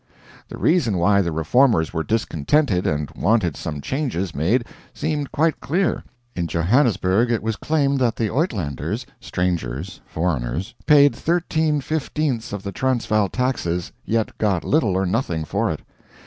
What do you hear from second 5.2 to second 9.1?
quite clear. In Johannesburg it was claimed that the Uitlanders